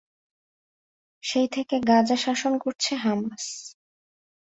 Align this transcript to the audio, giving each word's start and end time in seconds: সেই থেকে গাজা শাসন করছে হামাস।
সেই 1.23 1.47
থেকে 1.47 1.75
গাজা 1.81 2.17
শাসন 2.17 2.53
করছে 2.57 2.91
হামাস। 2.95 3.45